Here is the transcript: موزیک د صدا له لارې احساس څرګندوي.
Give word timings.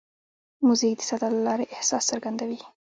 موزیک 0.65 0.95
د 0.99 1.01
صدا 1.09 1.27
له 1.35 1.41
لارې 1.47 1.71
احساس 1.75 2.03
څرګندوي. 2.11 2.59